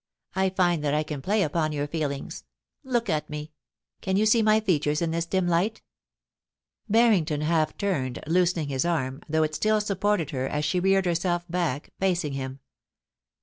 [0.35, 2.43] I find that I can play upon your feelings.
[2.83, 3.51] Look at me.
[4.01, 5.83] Can you see my features in this dim light ?*
[6.89, 11.47] Barrington half turned, loosening his arm, though it still supported her, as she reared herself
[11.47, 12.61] back, facing him.